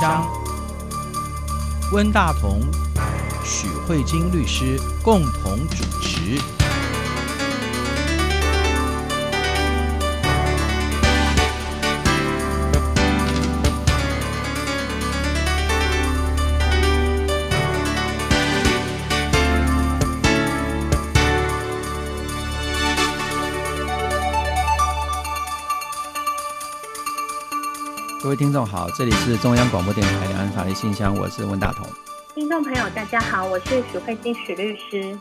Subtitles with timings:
[0.00, 0.26] 张，
[1.92, 2.62] 温大同、
[3.44, 6.59] 许慧晶律师共同主持。
[28.30, 31.84] 各位听众好，这里是中央广播电台两岸法律信箱，我是温大同。
[32.32, 35.18] 听众朋友大家好，我是许慧金许律师。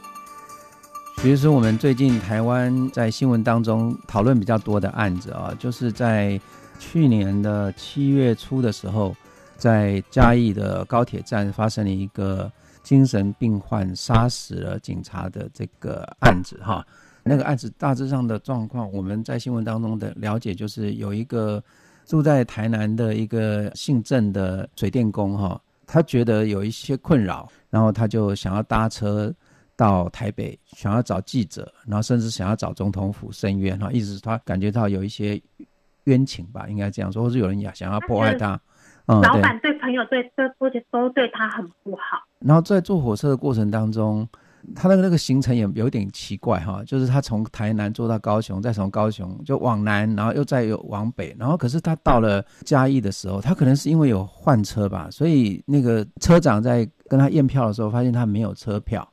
[1.17, 6.39] 许律师，我们最近台湾在新闻当中讨论比较多的案子啊，就是在
[6.77, 9.15] 去年的七月初的时候，
[9.57, 12.51] 在嘉义的高铁站发生了一个
[12.83, 16.85] 精神病患杀死了警察的这个案子哈。
[17.23, 21.63] 那个案子大致上的状况，我们在新闻当中的了解就是有一个。
[22.09, 29.31] 住在台南的一个姓郑的水电工哈，他觉得有一些困扰，然后他就想要搭车
[29.75, 35.39] 到台北，想要找记者，然后甚至想要找总统府申冤哈，意思是他感觉到有一些
[36.05, 38.59] 冤情吧，应该这样说，或是有人也想要迫害他。
[39.05, 42.23] 嗯，老板对朋友对对而且都对他很不好。
[42.39, 44.27] 然后在坐火车的过程当中。
[44.75, 59.07] 他那个那个行程也有点奇怪哈，就是他从台南坐到高雄，再从高雄就往南，然后又再又往北，然后可是他到了嘉义的时候，他可能是因为有换车吧，所以那个车长在跟他验票的时候，发现他没有车票，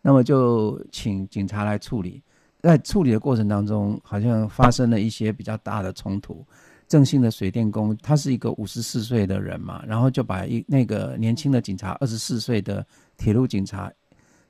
[0.00, 2.22] 那么就请警察来处理。
[2.60, 6.46] 在处理的过程当中，好像发生了一些比较大的冲突。
[6.86, 12.86] 郑姓的水电工，他是一个五十四岁的人嘛，然后就把一那个年轻的警察，二十四岁的
[13.16, 13.90] 铁路警察。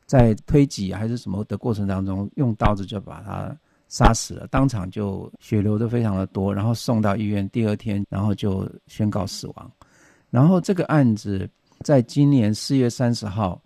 [0.06, 3.56] 在推挤还是什么的过程当中，用刀子就把他
[3.88, 9.70] 杀死了，当场就血流的非常的多，然后送到医院，第二天然后就宣告死亡。
[10.30, 11.48] 然后这个案子
[11.80, 13.60] 在今年四月三十号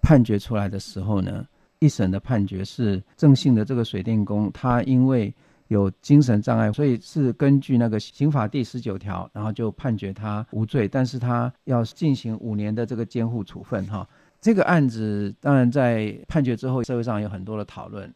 [0.00, 1.44] 判决出来的时候呢，
[1.80, 5.34] 一审的判决是郑姓的这个水电工，他因为
[5.66, 14.06] 有精神障碍，所以是根据那个刑法第十九条，然后就判决他无罪，但是他要进行五年的这个监护处分哈。
[14.42, 18.12] 这个案子当然在判决之后，社会上有很多的讨论。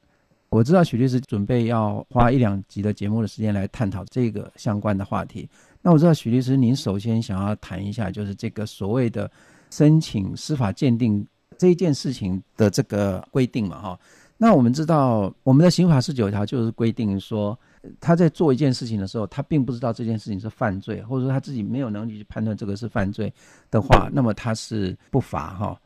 [0.48, 5.48] 我知道许律师准备要花一两集的节目的时间来探讨这个相关的话题。
[5.80, 9.30] 那我知道许律师，您首先想要谈一下，就是这个所谓的
[9.70, 11.24] 申请司法鉴定
[11.56, 13.98] 这一件事情的这个规定嘛，哈。
[14.36, 17.56] 那我们知道，我们的刑法十九条就是规定说，
[18.00, 23.32] 他在做一件事情的时候，他并不知道这件事情是犯罪，或者说他自己没有能力去判断这个是犯罪
[23.70, 25.80] 的话，那么他是不罚哈。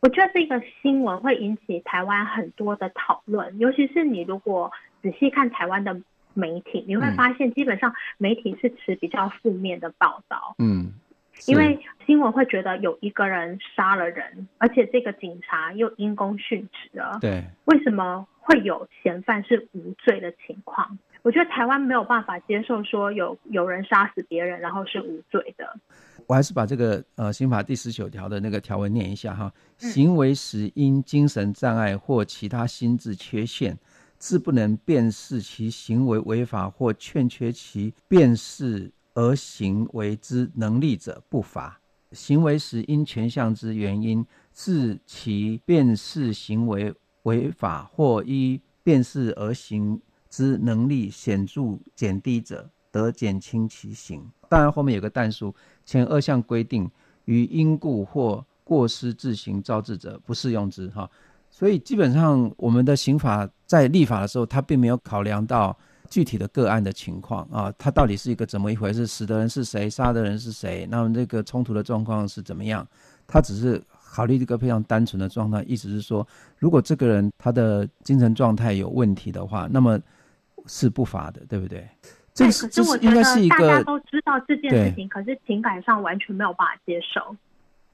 [0.00, 4.70] 我觉得这个新闻会引起台湾很多的讨论，尤其是你如果
[5.02, 6.00] 仔细看台湾的
[6.34, 10.54] 媒体，你会发现基本上媒体是持比较负面的报道。
[10.58, 10.92] 嗯，
[11.46, 17.18] 因为新闻会觉得有一个人杀了人，而且这个警察又因公殉职了。
[17.20, 20.98] 对，为什么会有嫌犯是无罪的情况？
[21.22, 25.74] 我觉得台湾没有办法接受说有有人杀死别人，然后是无罪的。
[26.26, 29.52] 我还是把这个呃刑法第十九条的那个条文念一下哈。
[29.78, 33.78] 行为时因精神障碍或其他心智缺陷，
[34.18, 41.80] 致不能辨识其行为违法或欠缺其辨识而行为之能力者，不罚。
[42.12, 46.94] 行为时因前项之原因，致其辨识行为
[47.24, 50.00] 违法或依辨识而行
[50.30, 54.24] 之能力显著减低者，得减轻其刑。
[54.48, 55.54] 当然后面有个但书。
[55.84, 56.90] 前二项规定，
[57.26, 60.88] 于因故或过失自行招致者，不适用之。
[60.88, 61.08] 哈，
[61.48, 65.76] 所以基本上我们的刑法在立法的时候，它并没有考量到
[66.10, 69.06] 具体的个案的情况啊，它到底是一个怎么一回事？
[69.06, 69.88] 死的人是谁？
[69.88, 70.86] 杀的人是谁？
[70.90, 72.86] 那么这个冲突的状况是怎么样？
[73.28, 76.26] 它只是考虑这个非常单纯的状态，意思是说，
[76.58, 79.98] 如果这个人他的精神状态有问题的话，那么
[80.66, 81.88] 是不罚的，对不对？
[82.36, 87.34] 对，可是我觉得大家都知道这件事情，可是情感上完全没有办法接受。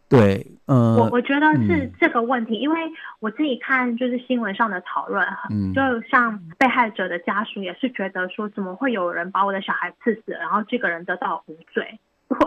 [0.09, 2.79] 对，呃，我我觉得是这个问题，嗯，因为
[3.21, 11.99] 我自己看就是新闻上的讨论，嗯，就像被害者的家属也是觉得说，怎么会有人把我的小孩刺死，然后这个人得到无罪。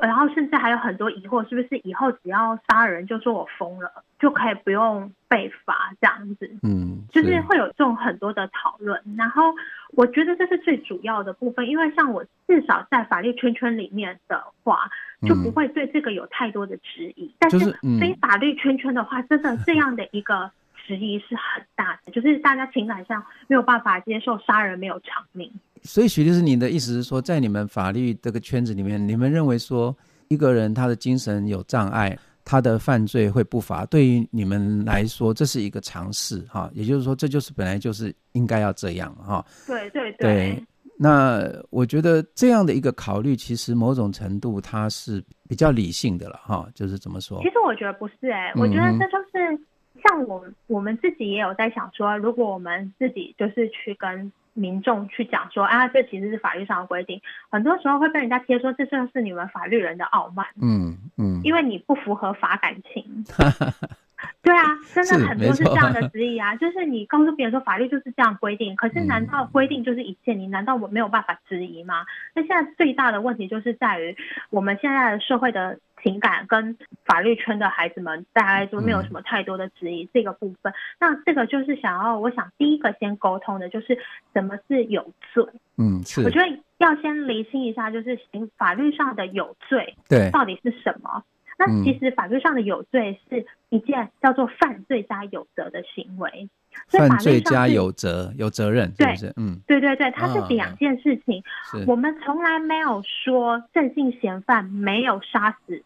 [0.02, 6.50] 然后甚至还有很多疑惑，是不是以后只要杀人就说我疯了，就可以不用被罚这样子？
[6.64, 9.02] 嗯，就是会有这种很多的讨论。
[9.18, 9.44] 然后
[9.92, 14.90] 我觉得这是最主要的部分，因为像我至少在法律圈圈里面的话，
[15.28, 17.34] 就不会对这个有太多的质疑。
[17.40, 17.60] 但是
[18.00, 20.52] 非法律圈圈的话，真的这样的一个
[20.86, 25.52] 质疑是很大的，就是大家情感上没有办法接受杀人没有偿命。
[25.86, 29.96] 所以，许律师，你的意思是说，在你们法律这个圈子里面，你们认为说，
[30.28, 36.70] 一个人他的精神有障碍，他的犯罪会不罚，对于你们来说，这是一个常识哈。
[36.74, 39.46] 也就是说，这就是本来就是应该要这样哈。
[39.68, 40.18] 对对对。
[40.18, 40.64] 对，
[40.98, 46.68] 那我觉得这样的一个考虑，其实某种程度它是比较理性的了哈。
[46.74, 47.40] 就是怎么说？
[47.44, 49.60] 其实我觉得不是哎、欸，我觉得这就是
[50.08, 54.32] 像我我们自己也有在想说，如果我们自己就是去跟。
[54.58, 60.46] 民众去讲说啊，这其实是法律上的规定，很多时候会被人家贴说，这就是你们法律人的傲慢。
[60.62, 63.26] 嗯嗯，因为你不符合法感情。
[64.42, 64.64] 对啊，
[64.94, 70.34] 真的很多是这样的质疑啊，就是你告诉别人说法律就是这样规定，可是难道规定就是一切？
[70.34, 72.06] 你难道我没有办法质疑吗？
[72.34, 74.16] 那现在最大的问题就是在于
[74.50, 75.80] 我们现在的社会的。
[76.04, 80.72] 情感跟法律圈的孩子们，大家就没有什么太多的质疑这个部分。
[80.72, 83.98] 嗯、那这个就是想要，我想第一个先沟通的就是
[84.32, 85.44] 什么是有罪。
[85.80, 86.22] 嗯，是。
[86.22, 86.46] 我觉得
[86.78, 91.24] 要先厘清一下，就是行法律上的有罪，对，到底是什么？
[91.58, 96.50] 那其实法律上的有罪是一件叫做犯罪加有责的行为。
[96.88, 99.34] 犯罪加有责，有责任，是不是？
[99.38, 101.42] 嗯，对对对，它是两件事情。
[101.72, 105.84] 是我们从来没有说正性嫌犯没有杀死。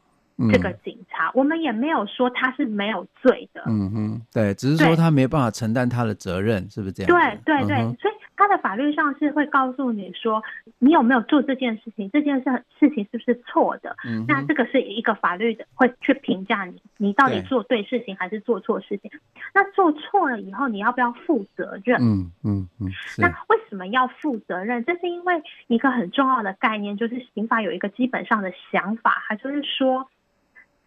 [0.54, 3.62] 这个警察，嗯，我们也没有说他是没有罪的。
[3.68, 7.12] 嗯哼，对，只是说他没办法承担他的责任，是不是这样？
[7.12, 10.42] 对对对，嗯，所以他的法律上是会告诉你说，
[10.78, 13.94] 你有没有做这件事情，这件事事情是不是错的？
[14.06, 19.12] 嗯，那这个是一个法律的会去评价你，你到底做对事情还是做错事情？
[19.54, 22.02] 那做错了以后，你要不要负责任？
[22.02, 22.88] 嗯嗯嗯。
[23.18, 24.86] 那为什么要负责任？
[24.86, 30.10] 这是因为一个很重要的概念，就是刑法有一个基本上的想法，它就是说。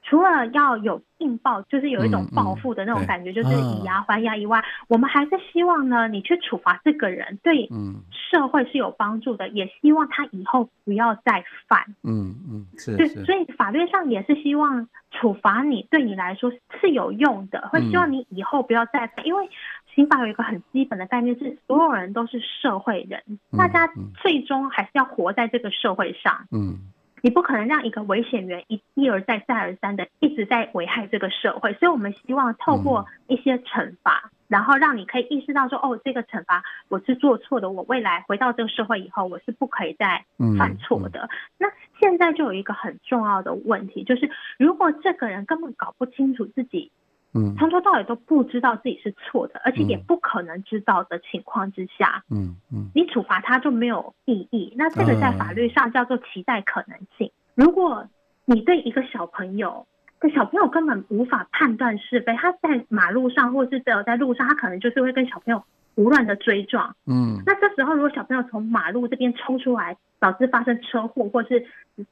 [0.02, 7.68] 除了要有应报，就是有一种报复的那种感觉，嗯嗯、就是以牙还牙以外，我们还是希望呢，你去处罚这个人，对
[8.10, 11.80] 社会是有帮助的，嗯，也希望他以后不要再犯。
[12.02, 12.96] 嗯嗯，是。
[12.96, 16.50] 对，所以法律上也是希望处罚你，对你来说
[16.80, 19.48] 是有用的，会希望你以后不要再犯，嗯，因为
[19.94, 23.22] 刑法有一个很基本的概念是，所有人都是社会人，
[23.52, 23.88] 嗯，大家
[24.20, 26.46] 最终还是要活在这个社会上。
[26.50, 26.90] 嗯。
[27.22, 40.24] 你不可能让一个危险源一一而再再而三的一直在危害这个社会，所以我们希望透过一些惩罚，然后让你可以意识到说，哦，这个惩罚我是做错的，我未来回到这个社会以后，我是不可以再
[40.58, 41.30] 犯错的。
[41.58, 41.68] 那
[42.00, 46.90] 现在就有一个很重要的问题，就是如果这个人根本搞不清楚自己。
[47.34, 54.74] 嗯，从头到尾都不知道自己是错的，而且也不可能知道的情况之下，嗯嗯，你处罚他就没有意义。
[54.76, 57.30] 那这个在法律上叫做期待可能性。
[57.54, 58.06] 如果
[58.44, 59.86] 你对一个小朋友，
[60.20, 65.64] 这小朋友根本无法判断是非，他在马路上或是只有在路上，他可能就是会跟小朋友。
[65.94, 71.66] 胡乱的追撞，嗯，那这时候如果小朋友从马路这边冲出来，导致发生车祸，或是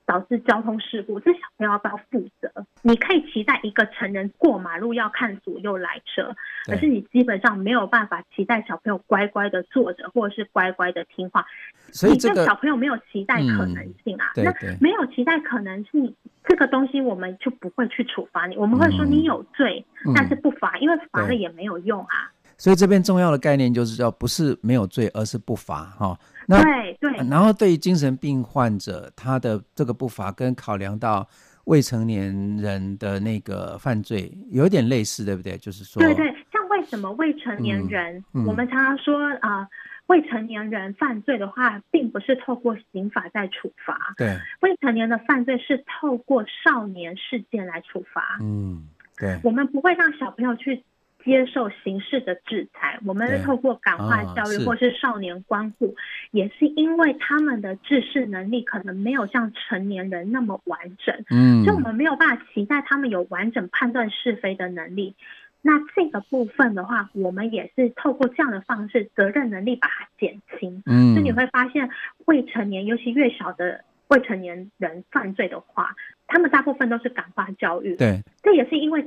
[0.05, 2.51] 导致交通事故，这小朋友要不要负责？
[2.83, 6.35] 你可以期待一个成人过马路要看左右来车，
[6.67, 11.47] 可是你基本上没有办法期待小朋友乖乖的坐着，或者是乖乖的听话。
[11.93, 22.31] 所以这个你对小朋友没有期待可能性啊，嗯、那没有期待可能性，这个东西我们就不会去处罚你，我们会说你有罪，嗯、但是不罚，因为罚了也没有用啊。
[22.61, 26.19] 所以这边重要的概念就是叫不是没有罪，而是不罚哈。
[26.47, 27.11] 那对对。
[27.27, 31.27] 然后对于精神病患者，他的这个不罚跟考量到
[31.65, 35.57] 未成年人的那个犯罪有点类似，对不对？
[35.57, 39.69] 就是说，对对，像为什么未成年人，嗯嗯、我们常常说啊、呃，
[40.09, 43.97] 未成年人犯罪的话，并不是透过刑法在处罚。
[44.19, 48.37] 对，未成年的犯罪是透过少年事件来处罚。
[48.43, 48.87] 嗯，
[49.17, 50.85] 对，我们不会让小朋友去。
[51.25, 55.95] 接受刑事的制裁，我们是透过感化教育或是少年关护，
[56.31, 65.15] 也是因为他们的知识能力可能没有像成年人那么完整，嗯，所以我们没有办法期待他们有完整判断是非的能力。
[65.63, 70.83] 那这个部分的话，我们也是透过这样的方式，责任能力把它减轻。
[70.87, 71.91] 嗯，所以你会发现，
[72.25, 75.95] 未成年，尤其越小的未成年人犯罪的话，
[76.27, 77.95] 他们大部分都是感化教育。
[77.97, 79.07] 对，这也是因为。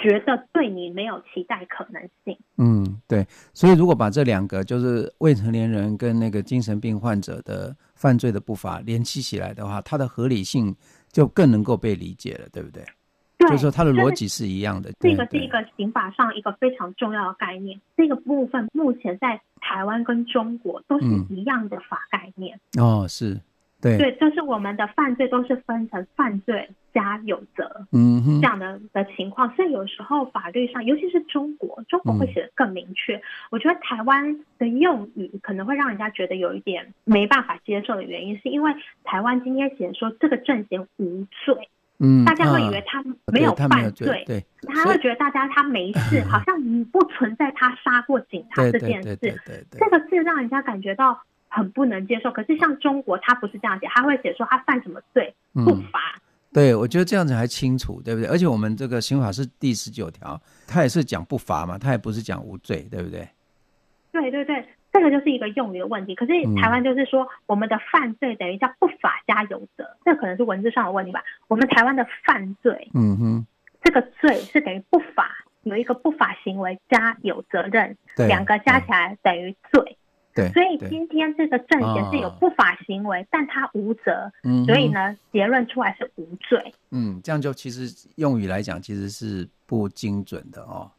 [0.00, 2.36] 觉得对你没有期待可能性。
[2.56, 3.26] 嗯，对。
[3.52, 10.74] 所以如果把这两个，就是未成年人跟那个精神病患者的犯罪的步伐联系起来的话，它的合理性
[11.12, 12.82] 就更能够被理解了，对不对？
[13.38, 14.90] 对，就是说它的逻辑是一样的。
[15.00, 17.80] 这个是一个刑法上一个非常重要的概念。
[17.96, 22.58] 这个部分目前在台湾跟中国都是一样的法概念。
[22.78, 23.40] 嗯、哦，是。
[23.80, 29.54] 对对，就是我们的犯罪都是分成犯罪加有责，嗯哼，这样的的情况。
[29.54, 33.16] 所以有时候法律上，尤其是中国，中国会写的更明确。
[33.16, 38.70] 嗯、我觉得台湾的用语可能会让人家觉得有一点没办法接受的原因，是因为
[39.02, 51.18] 台湾今天写说这个郑贤无罪，嗯，大家会以为他没有犯罪，罪对，他会觉得大家他没 事，好像不存在他杀过警察这件事，对对对，这个是让人家感觉到。
[51.50, 56.00] 很不能接受，可是像中国，他不是这样写，他会写说他犯什么罪不罚。
[56.14, 56.20] 嗯，
[56.52, 58.30] 对，我觉得这样子还清楚，对不对？
[58.30, 63.28] 而且我们这个刑法是第十九条，他也是讲不罚嘛，他也不是讲无罪，对不对？
[64.12, 66.14] 对对对，这个就是一个用语的问题。
[66.14, 71.22] 可是台湾就是说，我们的犯罪等于叫不法加有责，嗯，这可能是文字上的问题吧。
[71.48, 73.46] 我们台湾的犯罪，嗯哼，
[73.82, 75.30] 这个罪是等于不法，
[75.62, 79.96] 有一个不法行为加有责任，两个加起来等于罪。
[80.48, 86.72] 对，所以今天这个郑贤是有不法行为，哦、但他无责，嗯，所以呢，结论出来是无罪。
[86.90, 90.90] 嗯，这样就其实用语来讲，其实是不精准的哦。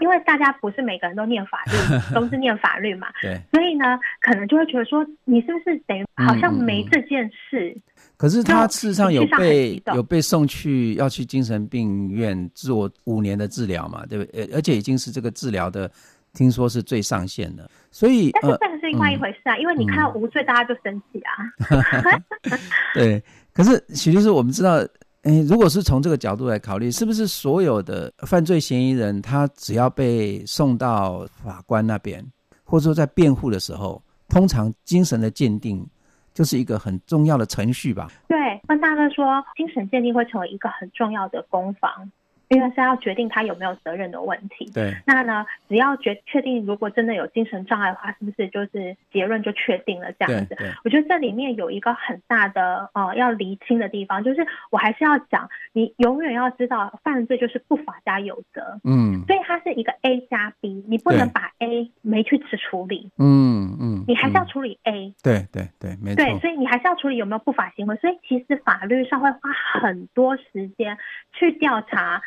[0.00, 1.72] 因为大家不是每个人都念法律，
[2.14, 3.08] 都是念法律嘛。
[3.20, 3.38] 对。
[3.52, 7.70] 所以呢，可能就会觉得说，你是不是等于好像没这件事？
[7.76, 7.82] 嗯、
[8.16, 14.06] 可是他事实上有被有被送去要去精神病院做五年的治疗嘛？
[14.06, 14.48] 对不对？
[14.54, 15.90] 而且已经是这个治疗的。
[16.32, 21.32] 听说是最上限的，所以但是这个是另外一回事啊，嗯、因为你看到无罪，大家就生气啊。
[21.70, 22.58] 嗯、
[22.94, 23.22] 对，
[23.52, 24.76] 可是许律师，我们知道，
[25.22, 32.24] 诶，如果是从这个角度来考虑，是不是所有的犯罪嫌疑人，他只要被送到法官那边，
[32.64, 35.84] 或者说在辩护的时候，通常精神的鉴定
[36.32, 38.08] 就是一个很重要的程序吧？
[38.28, 42.10] 对，温大哥说，精神鉴定会成为一个很重要的攻防。
[42.50, 44.68] 因为是要决定他有没有责任的问题。
[44.74, 44.92] 对。
[45.06, 50.56] 那呢，只要决确定，如果真的有精神障碍的话，是不是就是结论就确定了这样子？
[50.84, 58.80] 我觉得这里面有一个很大的呃要厘清的地方，就是我还是要讲，你永远要知道，犯罪就是不法加有责。
[58.82, 59.22] 嗯。
[59.28, 63.12] 所以它是一个 A 加 B，你不能把 A 没去处理。
[63.16, 64.04] 嗯嗯。
[64.08, 65.14] 你还是要处理 A。
[65.22, 66.24] 对对对，没错。
[66.24, 67.94] 对，所以你还是要处理有没有不法行为。
[67.98, 69.38] 所以其实法律上会花
[69.80, 70.98] 很多时间
[71.32, 72.20] 去调查。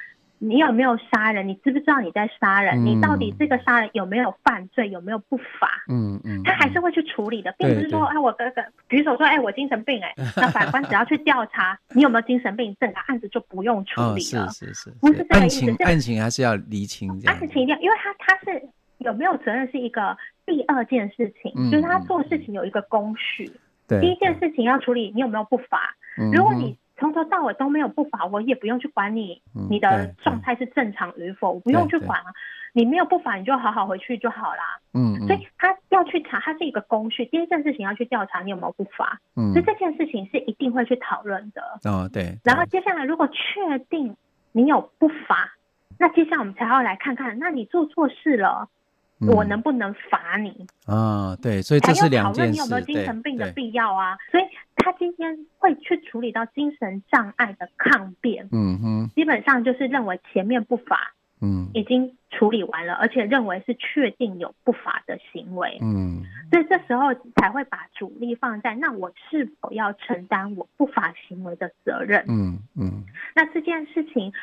[0.44, 1.48] 你有没有杀人？
[1.48, 2.84] 你知不知道你在杀人？
[2.84, 4.90] 嗯、你到底这个杀人有没有犯罪？
[4.90, 5.84] 有没有不法？
[5.88, 14.46] 嗯嗯，他还是会去处理的，并不是说，哎，我哥哥举手说，哎，我精神病，哎， 那法官只要去调查你有没有精神病，整个案子就不用处理了。
[14.46, 15.62] 哦、是是是，不是这个意思。
[15.62, 17.10] 案情案情还是要厘清。
[17.26, 18.62] 案情一定要，因为他他是
[18.98, 23.50] 有没有责任是一个第二件事情，嗯、就是他做事情有一个工序。
[23.88, 25.96] 对、嗯，第一件事情要处理你有没有不法。
[26.34, 32.32] 如果你从头到尾都没有不法，我也不用去管你，你的状态是正常与否，我不用去管啊。
[32.72, 34.80] 你没有不法，你就好好回去就好啦。
[34.94, 37.26] 嗯，所以他要去查，他是一个工序。
[37.26, 41.62] 第一件事情要去调查你有没有不法，嗯，所以这件事情是一定会去讨论的。
[41.84, 42.40] 哦，对。
[42.46, 44.16] 然后接下来，如果确定
[44.54, 45.54] 你有不法，
[46.00, 48.70] 那接下来我们才要来看看，那你做错事了。
[49.27, 51.36] 我能不能罚你啊？
[51.42, 52.62] 对，所以这是两件事。
[52.62, 54.18] 还要讨论你有没有精神病的必要啊？
[54.32, 54.44] 所以
[54.75, 58.48] 他今天会去处理到精神障碍的抗辩。
[58.51, 65.77] 嗯哼，基本上就是认为前面不法，嗯，已经处理完了，而且认为是确定有不法的行为。
[65.82, 72.25] 嗯，所以这时候才会把主力放在那我是否要承担我不法行为的责任？
[72.27, 73.03] 嗯嗯。
[73.36, 74.34] 那这件事情，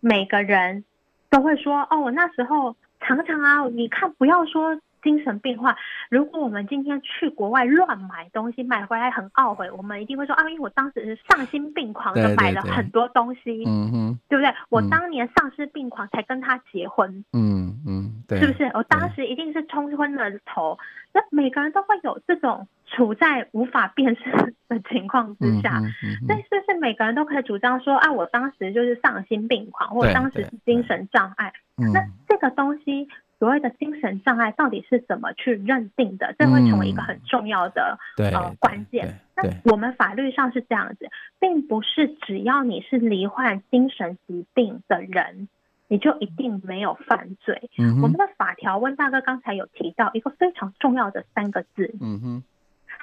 [0.00, 0.84] 每个人
[1.30, 2.74] 都会说：哦，我那时候。
[3.06, 5.76] 常常啊，你看，不要说精神病患，
[6.08, 14.52] 如果我们今天去国外乱买东西，买回来很懊悔，我们一定会说啊，因为我当时是丧心病狂的买了很多东西，嗯哼，对不对？
[14.70, 18.64] 我当年丧心病狂才跟他结婚，嗯嗯，对，是不是？
[18.74, 20.76] 我当时一定是冲昏了头。
[21.12, 25.80] 那每个人都会有这种处在无法辨识的情况之下，
[26.26, 31.52] 但是不是每个人都可以主张说啊，我当时就是丧心病狂，或当时是精神障碍？
[31.76, 36.34] 那这个东西，所谓的精神障碍到底是怎么去认定的？
[36.38, 39.20] 这会成为一个很重要的、嗯、呃关键。
[39.36, 41.08] 那我们法律上是这样子，
[41.40, 45.48] 并不是只要你是罹患精神疾病的人，
[45.88, 47.70] 你就一定没有犯罪。
[47.78, 51.94] 嗯、我们的法条，温大哥刚才有提到一个非常重要的三个字。
[52.00, 52.42] 嗯哼。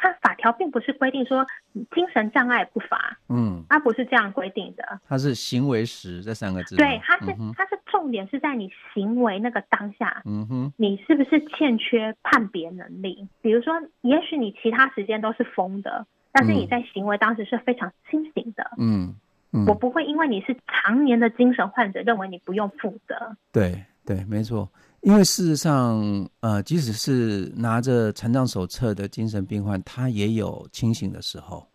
[0.02, 1.46] 它法条并不是规定说
[1.94, 5.00] 精神障碍不罚，嗯，它不是这样规定的。
[5.08, 6.76] 它是行为时这三个字。
[6.76, 13.28] 对，它是它是重点是在你行为那个当下，嗯哼，你是不是欠缺判别能力？
[13.42, 19.14] 比如说，也许你其他时间都是疯的，但是你在行为当时是非常清醒的，嗯，
[19.54, 23.38] 嗯，我不会因为你是常年的精神患者，认为你不用负责。
[23.52, 24.68] 对对，没错。
[25.02, 26.00] 因为事实上，
[26.42, 31.68] 呃，即使是拿着残障手册的精神病患，他也有清醒的时候。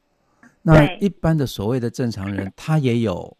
[0.62, 3.36] 那一般的所谓的正常人，他也有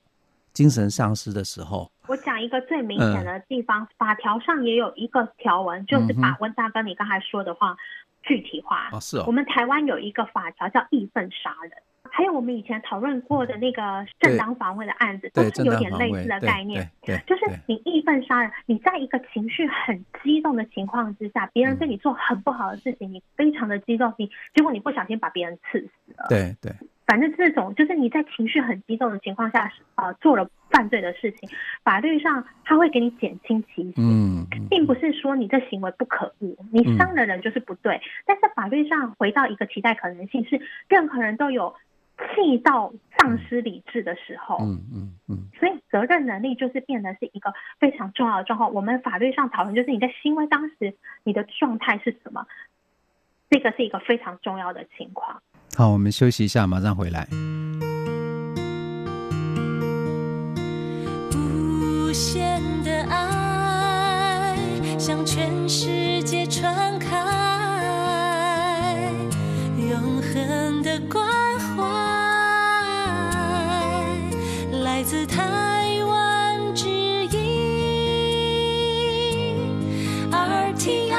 [0.52, 1.90] 精神丧失的时候。
[2.08, 7.76] 我讲一个最明显的地方，嗯、法条上也有一个条文，就是把温大哥你刚才说的话
[8.22, 8.88] 具体化。
[8.92, 9.24] 哦，是哦。
[9.26, 11.72] 我们台湾有一个法条叫义愤杀人。
[12.16, 16.90] 还有我们以前讨论过的那个正当防卫的案子，都是有点类似的概念。
[17.02, 26.24] 对，就是你义愤杀人，你在一个情绪很激动的情况之下，别人对你做很不好的事情，你非常的激动，你结果你不小心把别人刺死了。
[26.30, 26.72] 对对。
[27.06, 31.48] 反正这种就是你在情绪很激动的情况下，呃，做了犯罪的事情，
[31.84, 38.00] 法律上他会给你减轻其刑，嗯，并不是说你这行为不可恶，你伤了人就是不对。
[38.24, 40.58] 但是法律上回到一个期待可能性是，
[40.88, 41.74] 任何人都有。
[42.18, 48.72] 气到丧失理智的时候，嗯嗯嗯，所以责任能力就是变得是一个非常重要的状况。
[48.72, 52.46] 我们法律上讨论就是你在行为当时你的状态是什么，
[53.50, 55.42] 这个是一个非常重要的情况。
[55.76, 57.28] 好，我们休息一下，马上回来。
[61.34, 64.56] 无限的爱
[64.98, 67.45] 向全世界传开，
[75.26, 77.38] 台湾之音
[80.30, 81.10] RTI，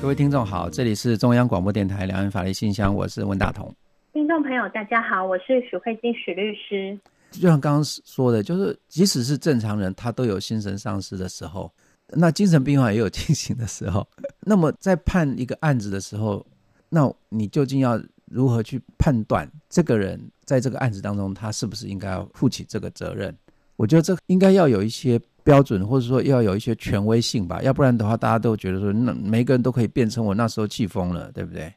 [0.00, 3.74] 各位听众好，这里是中央广播电台两岸法律信箱，我是温大同。
[4.12, 6.98] 听众朋友大家好，我是许慧金许律师。
[7.30, 11.72] 就像刚刚说的，就是即使是正常人，他都有精神丧失的时候，
[12.08, 14.06] 那精神病患也有清醒的时候。
[14.44, 16.44] 那么在判一个案子的时候，
[16.90, 20.20] 那你究竟要如何去判断这个人
[20.52, 23.34] 在这个案子当中，他是不是应该要负起这个责任？
[23.76, 31.72] 我觉得这应该要有一些标准，或者说要有一些权威性吧，要不然的话，大家都觉得说，那每个人都可以变成我那时候气疯了，对不对？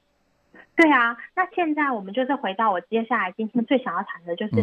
[0.75, 4.53] 对啊，那现在我们就是回到我接下来今天最想要谈的，就是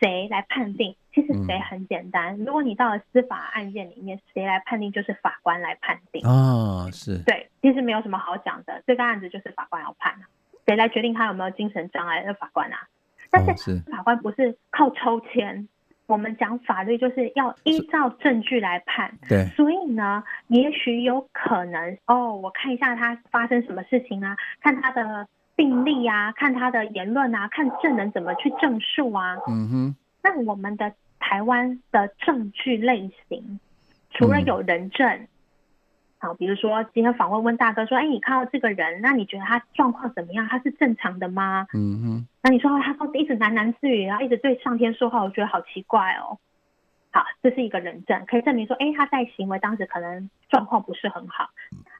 [0.00, 0.96] 谁来判定？
[1.14, 4.90] 其实谁很简单，如果你到了司法案件里面，谁来判定？
[4.90, 10.14] 就是法官来判定啊，是对，其实没有什么好讲的，这个案子就是法官要判。
[10.66, 12.24] 谁来决定他有没有精神障碍？
[12.26, 12.88] 那法官啊，
[13.46, 15.68] 但是法官不是靠抽签。
[16.06, 19.10] 我们讲法律就是要依照证据来判。
[19.26, 29.36] 对，所以呢，也许有可能哦，我看一下他发生什么事情啊，看他的病历啊，看他的言论啊，看证人怎么去证述啊。
[29.48, 29.96] 嗯哼。
[30.22, 33.58] 那我们的台湾的证据类型，
[34.10, 35.08] 除了有人证。
[35.08, 35.28] 嗯
[36.24, 40.48] 好，比如说今天访问问大哥说，哎，你看到这个人，那你觉得他状况怎么样？
[40.48, 41.66] 他是正常的吗？
[41.74, 42.26] 嗯哼。
[42.42, 46.38] 那你说他说一直喃喃自语，然后一直对上天说话，我觉得好奇怪哦。
[47.12, 51.50] 好，这是一个人证，可以证明说，哎，他在行为当时可能状况不是很好。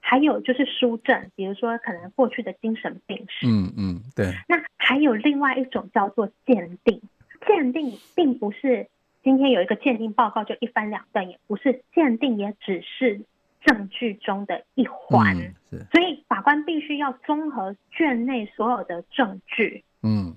[0.01, 3.47] 还有就是书证，比如说可能过去的精神病史。
[3.47, 4.33] 嗯嗯，对。
[4.49, 7.03] 那还有另外一种叫做鉴定，
[7.47, 8.89] 鉴定并不是
[9.23, 13.21] 今天有一个鉴定报告就一翻两瞪，也不是鉴定，也只是。
[13.65, 15.37] 证据中的一环，
[15.71, 20.35] 嗯，所以法官必须要综合卷内所有的证据，嗯，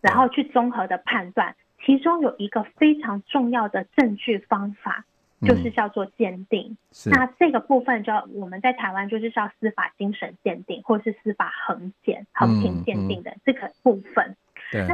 [0.00, 5.04] 然后去综合的判断，其中有一个非常重要的证据方法，
[5.42, 6.76] 就是叫做鉴定。
[7.06, 14.36] 嗯，那这个部分就我们在台湾就是叫司法精神鉴定，或是司法衡检、衡平鉴定的这个部分。
[14.70, 14.86] 对，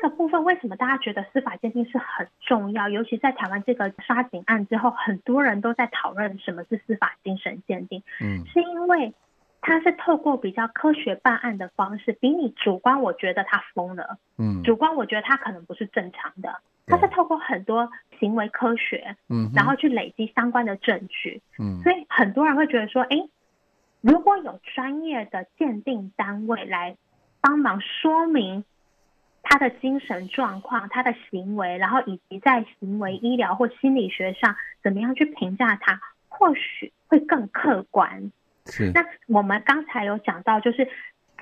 [0.00, 2.88] 个部分为什么大家觉得司法鉴定是很重要？
[2.88, 8.02] 尤其在台湾这个杀警案之后，很多人都在讨论什么是司法精神鉴定。
[8.20, 9.14] 嗯，是因为
[9.60, 14.18] 他是透过比较科学办案的方式，比你主观，我觉得他疯了。
[14.38, 16.60] 嗯，主观我觉得他可能不是正常的。
[16.86, 21.40] 他是透过很多行为科学，嗯，然后去累积相关的证据。
[21.58, 23.16] 嗯，所以很多人会觉得说，哎，
[24.00, 26.96] 如果有专业的鉴定单位来
[27.40, 28.64] 帮忙说明。
[29.42, 38.30] 他的精神状况，他的行为，然后以及在行为医疗或心理学上怎么样去评价他，或许会更客观。
[38.66, 38.90] 是。
[38.92, 40.88] 那我们刚才有讲到，就是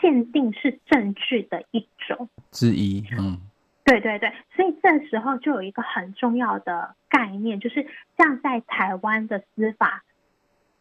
[0.01, 3.05] 鉴定是证据的一种之一。
[3.19, 3.41] 嗯，
[3.85, 4.33] 对对对。
[4.55, 10.05] 所以这时候就有一个很重要的概念，就是像在台湾的司法，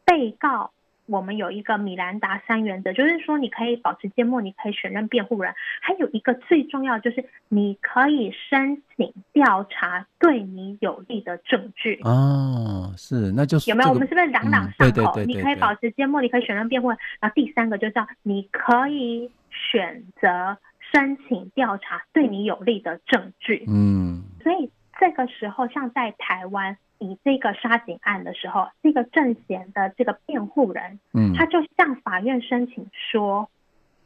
[0.05, 0.71] 被告。
[1.07, 11.99] 我们有一个米兰达三原则，就是说你可以保持缄默，你可以选任辩护人，还有一个最重要就是你可以申请调查对你有利的证据。
[12.03, 13.89] 哦，是，那就是、有没有？
[13.89, 14.75] 我们是不是朗朗上口？
[14.77, 20.57] 嗯、对对对对对，你可以保持缄默，你可以选任辩护人，然后第三个就是叫你可以选择
[20.93, 23.63] 申请调查对你有利的证据。
[23.67, 26.77] 嗯，所以这个时候，像在台湾。
[26.99, 33.49] 以这个杀警案的时候，这个郑贤的这个辩护人，嗯，他就向法院申请说，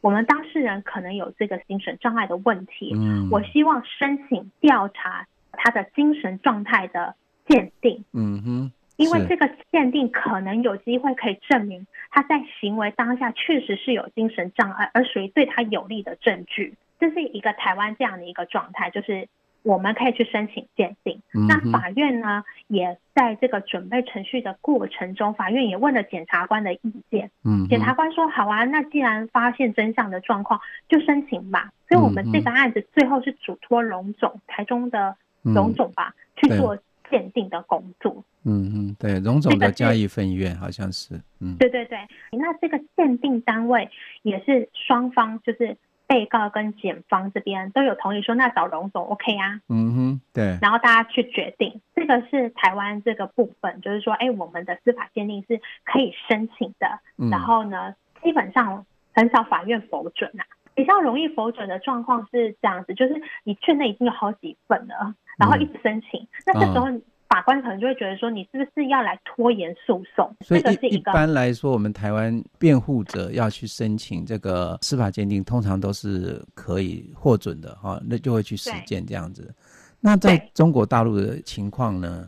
[0.01, 7.15] 我们当事人可能有这个精神障碍的问题，嗯，我希望申请调查他的精神状态的
[7.47, 16.75] 鉴定，嗯哼，因为这个鉴定可能有机会可以证明他在行为当下确实是有精神障碍，而属于对他有利的证据。
[16.99, 19.27] 这是一个台湾这样的一个状态，就是。
[19.63, 27.29] 我们可以去申请鉴定，那法院呢，也在这个准备程序的过程中，法院也问了检察官的意见。
[27.43, 31.71] 嗯，检察官说好啊，那既然发现真相的状况，就申请吧。
[31.87, 36.75] 所以，我们这个案子最后是嘱托龙总，台中的龙总吧，去做
[37.09, 38.23] 鉴定的工作。
[38.43, 41.21] 嗯嗯，对，龙总的嘉义分院好像是。
[41.39, 41.99] 嗯，对对对，
[42.31, 43.87] 那这个鉴定单位
[44.23, 45.77] 也是双方就是。
[46.11, 49.61] 被告跟检方这边都有同意说，那找荣总 OK 啊？
[49.69, 50.57] 嗯哼，对。
[50.61, 56.99] 然后大家去决定，这个是台湾这个部分，就是说，哎，我们的司法鉴定是可以申请的。
[57.17, 60.43] 嗯、然后呢，基本上很少法院否准啊，
[60.75, 66.87] 比较容易否准的状况是这样子，就是你确内已经有好几份了，然后一直申请，嗯、那这时候。
[67.31, 70.35] 哦法官可能就会觉得说，你是不是要来拖延诉讼？
[70.41, 79.55] 所以一一般来说，我们台湾辩护者要去申请这个司法鉴定，通常都是可以获准的哈，那就会去实践这样子。
[80.01, 82.27] 那在中国大陆的情况呢？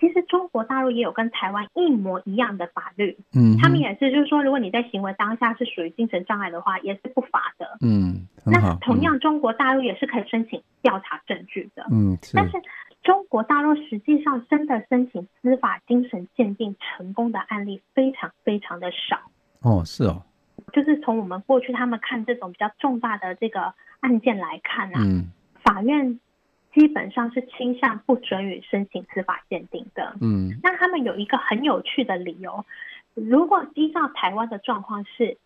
[0.00, 8.26] 其实中国大陆也有跟台湾一模一样的法律，嗯，他们也是，就是说，如果你在行为当下是属于精神障碍的话，也是不罚的，嗯。
[8.44, 12.52] 那同样，中国大陆也是可以申请调查证据的，嗯，但是。
[13.02, 19.20] 中国大陆实际上真的申请司法精神鉴定成功的案例非常非常的少。
[19.60, 20.22] 哦，是哦，
[20.72, 25.30] 就是从我们过去他们看这种比较重大的这个案件来看啊，嗯，
[25.64, 26.20] 法院
[26.72, 32.64] 基本上是倾向不准予申请司法鉴定的，嗯，那他们有一个很有趣的理由，
[33.14, 35.38] 如果依照台湾的状况是。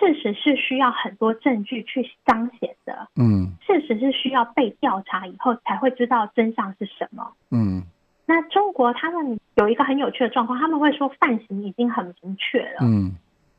[0.00, 7.84] 事实是需要很多证据去彰显的，嗯，事实是需要被调查以后才会知道真相是什么，嗯。
[8.26, 13.12] 那中国他们有一个很有趣的状况，他们会说犯行已经很明确了，嗯，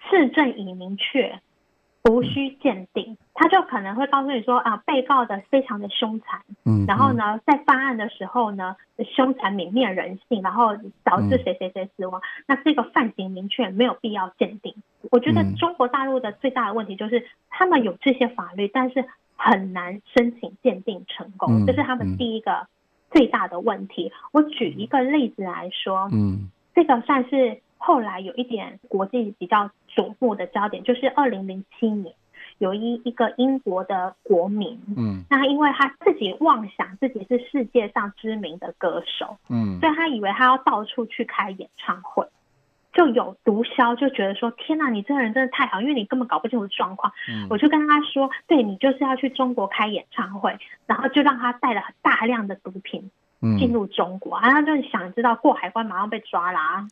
[0.09, 1.39] 事证已明确。
[2.09, 8.75] 无需鉴定，他就可能会告诉你说啊，被告的非常的凶残，嗯，然后呢，在犯案的时候呢，
[9.15, 14.73] 凶残泯灭人性，然后导致谁谁谁死亡，嗯，那这个犯行明确，没有必要鉴定。
[15.09, 19.03] 我觉得中国大陆的最大的问题就是，他们有这些法律，但是
[19.35, 22.67] 很难申请鉴定成功，这是他们第一个
[23.09, 24.11] 最大的问题。
[24.31, 27.61] 我举一个例子来说，嗯，这个算是。
[27.83, 32.13] 后来有一点国际比较瞩目的焦点，就是二零零七年，
[32.59, 42.23] 有一一个英国的国民，嗯，那因为他自己妄想自己是世界上知名的歌手，嗯，所以他以为他要到处去开演唱会，
[42.93, 53.09] 就有毒枭就觉得说，天哪，你这个人真的太好，因为你根本搞不清楚状况，嗯，我就跟他说，对，你就是要去中国开演唱会，然后就让他带了大量的毒品
[53.57, 56.87] 进入中国，然后他就想知道过海关马上被抓啦，啊。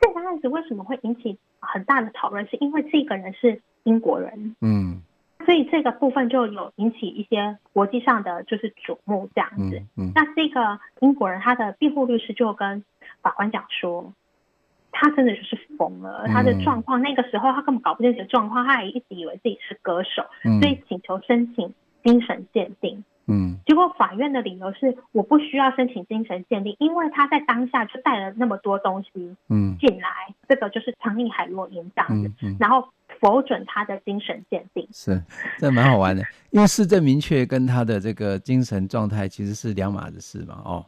[0.00, 2.46] 这个案子为什么会引起很大的讨论？
[2.48, 5.00] 是因为这个人是英国人，嗯，
[5.46, 9.78] 所以这个部分就有引起一些国际上的就是瞩目这样子。
[9.96, 12.84] 嗯，嗯，那这个英国人他的辩护律师就跟
[13.22, 14.12] 法官讲说，
[14.96, 20.24] 他真的就是疯了，他的状况那个时候他根本搞不清楚状况，他也一直以为自己是歌手，
[20.60, 23.02] 所以请求申请精神鉴定。
[23.26, 30.08] 嗯，结果法院的理由是我不需要申请精神鉴定，因为他在当下就带了那么多东西，嗯，进来，
[30.46, 32.86] 这个就是藏匿海洛因这样子，然后
[33.20, 34.86] 否准他的精神鉴定。
[34.92, 35.22] 是，
[35.58, 40.84] 这蛮好玩的， 因为事证明确跟他的这个精神状态其实是两码子事嘛，哦。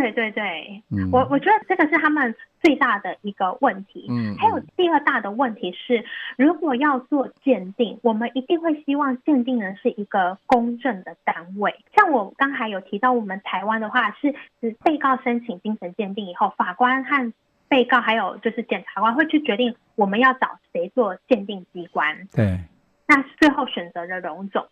[0.00, 4.06] 对对对，嗯、我我觉得这个是他们最大的一个问题。
[4.08, 6.02] 嗯，还有第二大的问题是，
[6.36, 11.74] 如果要做鉴定，我们一定会希望鉴定人是一个公正的单位。
[11.94, 17.32] 像我刚才有提到，我们台湾的话是，是被告申请精神鉴定以后，法官和
[17.68, 22.26] 被告还有就是检察官会去决定我们要找谁做鉴定机关。
[22.32, 22.58] 对，
[23.06, 24.66] 那最后选择了荣总。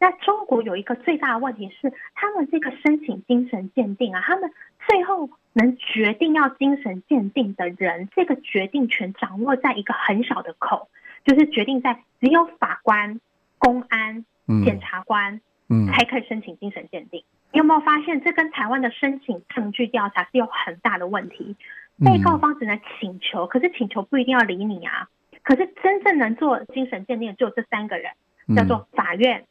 [0.00, 4.50] 那中国有一个最大的问题是，他们这个申请精神鉴定啊，他们
[4.88, 10.88] 最后能决定要精神鉴定的人，这个决定权掌握在一个很小的口，
[11.24, 13.20] 就是决定在只有法官、
[13.58, 14.24] 公安、
[14.64, 17.22] 检察官，嗯，才可以申请精神鉴定。
[17.52, 21.56] 你有没有发现，这跟台湾的申请证据调查是有很大的问题？
[22.02, 25.08] 被告方只能请求，可是请求不一定要理你啊。
[25.42, 28.12] 可是真正能做精神鉴定的只有这三个人，
[28.56, 29.44] 叫做法院。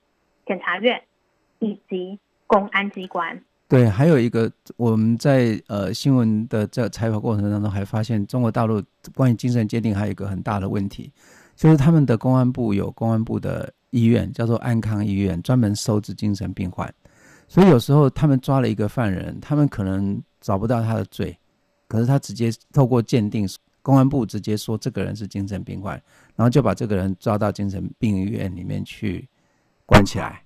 [0.50, 1.00] 检察院
[1.60, 8.82] 以及公安机关，对，还有一个我们在呃新闻的这采访过程当中还发现，中国大陆
[9.14, 11.12] 关于精神鉴定还有一个很大的问题，
[11.56, 16.92] 就是他们的公安部有公安部的医院，叫做安康医院，专门收治精神病患。
[17.48, 21.38] 所以有时候他们抓了一个犯人，他们可能找不到他的罪，
[21.88, 23.48] 可是他直接透过鉴定，
[23.84, 25.94] 公安部直接说这个人是精神病患，
[26.36, 29.30] 然后就把这个人抓到精神病院里面去
[29.90, 30.44] 关起来。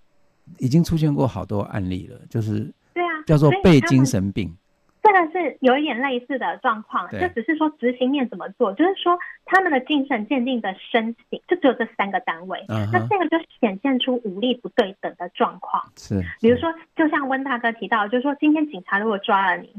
[0.60, 4.54] 已经出现过好多案例了，就是对啊，叫做被精神病。
[5.02, 15.84] 这个是有一点类似的状况，就只是说执行面怎么做，就是说他们的精神鉴定的申请就只有这三个单位，嗯、那这个就显现出武力不对等的状况。
[15.98, 19.74] 是，比如说，就像温大哥提到，就是说今天警察如果抓了你，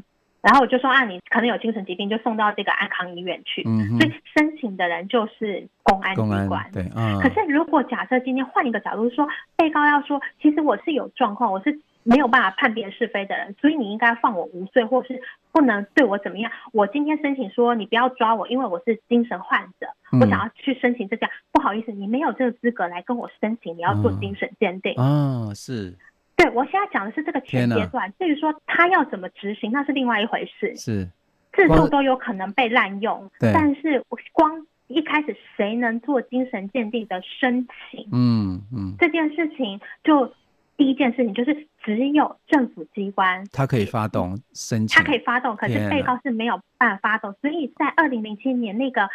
[0.44, 3.62] 然后我就说啊，你可能有精神疾病，就送到这个安康医院去。
[3.66, 6.70] 嗯，所以申请的人就是公安机关。
[6.72, 7.18] 对，嗯。
[7.20, 9.26] 可是如果假设今天换一个角度说，
[9.56, 11.80] 被告要说，其实我是有状况，我是。
[12.06, 15.18] 没有办法判别是非的人，所以你应该放我无罪，或是
[15.52, 16.52] 不能对我怎么样。
[16.74, 21.30] 我今天申请说你不要抓我，因为我是精神患者，嗯、我想要去申请这样。
[21.50, 24.92] 不好意思，你没有这个资格来跟我申请，你要做精神鉴定。
[24.98, 25.96] 哦，是。
[26.36, 30.74] 对，我现在讲的是这个前阶段，至于说他要怎么执行，那是另外一回事。
[30.76, 31.08] 是，
[31.52, 40.32] 制度都有可能被滥用，但是光一开始谁能做精神鉴定的申请，嗯嗯，这件事情就。
[40.76, 47.32] 第一件事情就是，只有政府机关，他可以发动申请，他可以发动，可是被告是没有办法发动。
[47.40, 49.08] 所以在二零零七年那个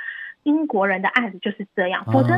[0.44, 2.30] 英国人的案子就是这样，否则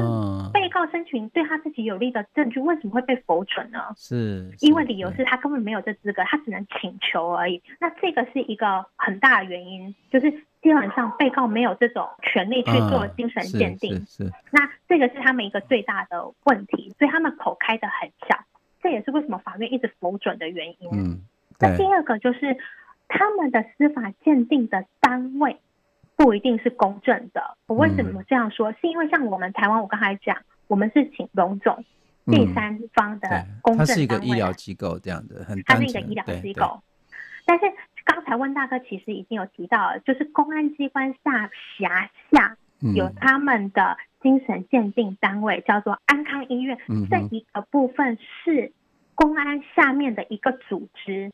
[0.51, 3.79] 被告申请对他自己有利的证据，为什么会被否准呢？
[3.95, 7.61] 是，因为理由是他根本没有这资格，他只能请求而已。
[7.79, 13.95] 那这个是一个很大的原因，就是基本上被告没有这种权利去做精神鉴定。
[14.05, 18.37] 是，是，那这个是他们一个最大的问题，所以他们口开的很小。
[18.81, 20.89] 这也是为什么法院一直否准的原因。
[20.91, 21.19] 嗯，
[21.59, 22.57] 那第二个就是
[23.07, 25.57] 他们的司法鉴定的单位
[26.21, 27.57] 不一定是公正的。
[27.67, 28.71] 我为什么这样说？
[28.71, 31.83] 嗯、是因为像我们台湾，我刚才讲，我们是请龙总
[32.25, 33.27] 第三方的
[33.61, 36.79] 公正单位，它是一个医疗机构这样的，很它是一个医疗机构。
[37.45, 37.65] 但是
[38.05, 42.57] 刚才温大哥其实已经有提到了，就是公安机关下辖下
[42.95, 43.97] 有他们的。
[44.21, 46.77] 精神鉴定单位叫做安康医院，
[47.09, 48.71] 这一个部分是
[49.15, 51.31] 公安下面的一个组织。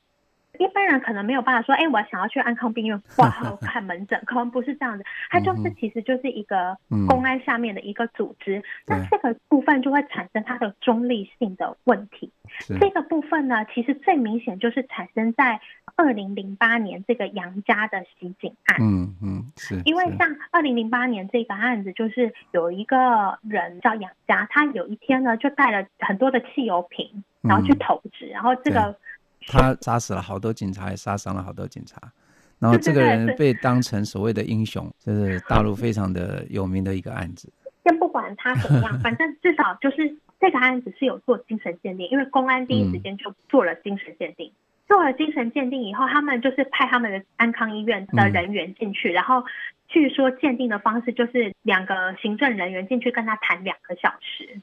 [0.60, 5.04] 一般人可能没有办法说，哎，我想要去安康病院挂号看门诊，可能不是这样子。
[5.30, 12.32] 它就是其实就是一个公安下面的一个组织，那这个部分就会产生它的中立性的问题。
[12.80, 15.60] 这个部分呢，其实最明显就是产生在
[15.96, 18.78] 二零零八年这个杨家的袭警案。
[18.82, 19.82] 嗯嗯，是。
[19.86, 28.98] 因为像二零零八年这个案子，就是有一个人叫杨家，他有一天呢就带了很多的汽油瓶，然后去投掷，然后这个。
[29.47, 31.99] 他杀死了好多警察，也杀伤了好多警察，
[32.60, 37.51] 然后这个人被当成所谓的英雄，就是大陆非常的有名的一个案子。
[37.83, 44.51] 先不管他怎么样，反正至少就是这个案子是有做精神鉴定，因为公安第一时间就做了精神鉴定。
[44.88, 49.43] 做了精神鉴定以后，他们就是派他们的安康医院的人员进去，然后
[49.88, 54.62] 据说鉴定的方式就是两个行政人员进去跟他谈两个小时。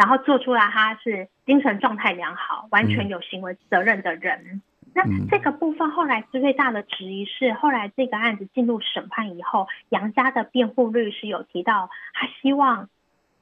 [0.00, 4.38] 然后做出来，他是精神状态良好，完全有行为责任的人。
[4.46, 4.62] 嗯、
[4.94, 12.88] 那这个部分后来最大的质疑是，后来这个案子进入审判以后，杨家的辩护律师有提到，他希望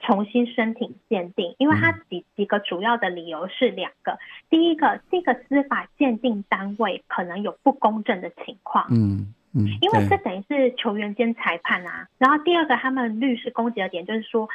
[0.01, 4.18] 重新申请鉴定，因为他几几个主要的理由是两个：
[4.51, 8.88] 第一个，这个司法鉴定单位可能有不公正的情况。
[8.90, 9.33] 嗯。
[9.55, 12.07] 嗯，因为这等于是球员兼裁判啊。
[12.18, 14.47] 然后第二个，他们律师攻击的点就是说，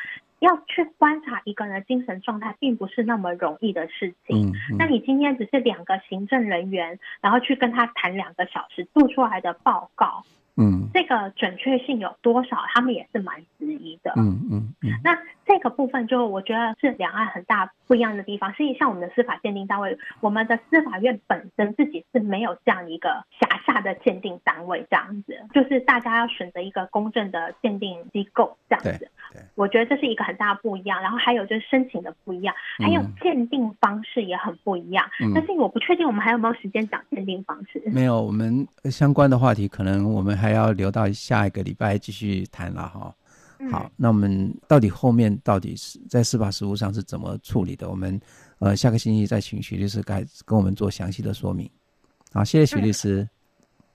[0.44, 4.50] 要去观察一个人的精神状态，并不是那么容易的事情。
[4.50, 10.24] 嗯，嗯，那你今天只是两个行政人员，然后去跟他谈两个小时，做出来的报告。
[10.58, 12.58] 嗯，这个准确性有多少？
[12.74, 14.12] 他们也是蛮质疑的。
[14.18, 14.92] 嗯嗯嗯。
[15.02, 18.54] 那这个部分就我觉得是两岸很大不一样的地方。
[18.54, 29.10] 所以像我们的司法鉴定单位，我们的司法院本身自己是没有这样一个辖下的鉴定单位，这样子，就是大家要选择一个公正的鉴定机构这样子。
[29.32, 29.42] 对。
[29.56, 31.02] 我觉得这是一个很大的不一样。
[31.02, 35.10] 然后还有就是申请的不一样，还有鉴定方式也很不一样。
[35.22, 35.32] 嗯。
[35.34, 37.82] 但是我不确定我们还有没有时间讲鉴定方式。
[37.86, 40.34] 没有，我们相关的话题可能我们。
[40.44, 43.14] 还要留到下一个礼拜继续谈了哈。
[43.72, 47.90] 好，那我们到底后面到底是在司法实务上是怎么处理的？
[47.90, 48.20] 我们
[48.60, 51.70] 呃下个星期再请徐律师该跟我们做详细的说明。
[52.32, 53.22] 好，谢谢徐律师。
[53.22, 53.30] 嗯、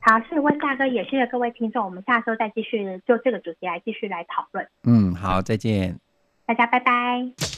[0.01, 1.85] 好，谢谢温大哥，也谢谢各位听众。
[1.85, 4.67] 我们下周再继续就这个主题来继续来讨论。
[4.85, 5.99] 嗯，好，再见。
[6.47, 7.58] 大家拜拜。